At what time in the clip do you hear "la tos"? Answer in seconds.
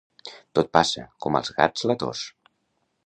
1.93-2.25